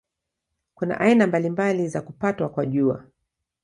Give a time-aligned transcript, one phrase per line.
[0.75, 3.05] Kuna aina mbalimbali za kupatwa kwa Jua.